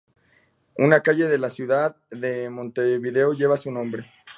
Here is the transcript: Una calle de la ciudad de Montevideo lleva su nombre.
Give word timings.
Una 0.79 1.03
calle 1.03 1.27
de 1.27 1.37
la 1.37 1.51
ciudad 1.51 1.95
de 2.09 2.49
Montevideo 2.49 3.33
lleva 3.33 3.55
su 3.55 3.69
nombre. 3.69 4.11